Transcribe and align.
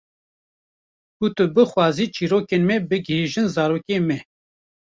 Ku 1.17 1.25
tu 1.35 1.43
bixwazî 1.55 2.05
çêrokên 2.15 2.63
me 2.67 2.77
bigihîjin 2.89 3.47
zarokên 3.55 4.03
me. 4.07 4.17